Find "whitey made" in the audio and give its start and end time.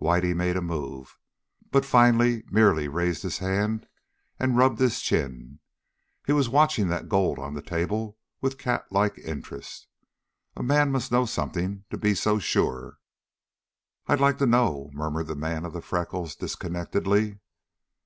0.00-0.56